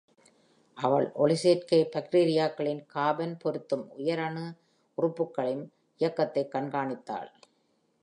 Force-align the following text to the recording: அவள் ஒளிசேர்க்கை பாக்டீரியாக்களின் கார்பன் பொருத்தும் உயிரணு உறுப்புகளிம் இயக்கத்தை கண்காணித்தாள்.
அவள் 0.77 1.05
ஒளிசேர்க்கை 1.15 1.79
பாக்டீரியாக்களின் 1.95 2.81
கார்பன் 2.87 3.35
பொருத்தும் 3.37 3.85
உயிரணு 3.97 4.45
உறுப்புகளிம் 4.97 5.63
இயக்கத்தை 6.01 6.45
கண்காணித்தாள். 6.51 7.31